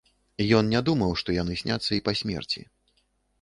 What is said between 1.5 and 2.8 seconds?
сняцца і па смерці.